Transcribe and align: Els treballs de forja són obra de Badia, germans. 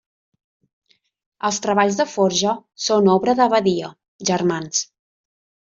Els 1.49 1.61
treballs 1.67 1.99
de 2.01 2.07
forja 2.15 2.57
són 2.89 3.13
obra 3.19 3.39
de 3.43 3.51
Badia, 3.55 3.95
germans. 4.33 4.87